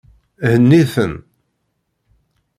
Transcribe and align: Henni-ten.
Henni-ten. 0.49 1.13